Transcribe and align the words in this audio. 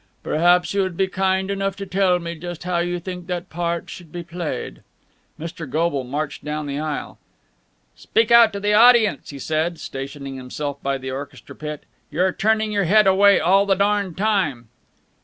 "Perhaps 0.23 0.73
you 0.73 0.81
would 0.81 0.97
be 0.97 1.05
kind 1.07 1.51
enough 1.51 1.75
to 1.75 1.85
tell 1.85 2.17
me 2.17 2.33
just 2.33 2.63
how 2.63 2.79
you 2.79 2.99
think 2.99 3.27
that 3.27 3.51
part 3.51 3.87
should 3.87 4.11
be 4.11 4.23
played?" 4.23 4.81
Mr. 5.39 5.69
Goble 5.69 6.03
marched 6.03 6.43
down 6.43 6.65
the 6.65 6.79
aisle. 6.79 7.19
"Speak 7.95 8.31
out 8.31 8.51
to 8.53 8.59
the 8.59 8.73
audience," 8.73 9.29
he 9.29 9.37
said, 9.37 9.79
stationing 9.79 10.37
himself 10.37 10.81
by 10.81 10.97
the 10.97 11.11
orchestra 11.11 11.55
pit. 11.55 11.83
"You're 12.09 12.31
turning 12.33 12.71
your 12.71 12.85
head 12.85 13.05
away 13.05 13.39
all 13.39 13.67
the 13.67 13.75
darned 13.75 14.17
time." 14.17 14.69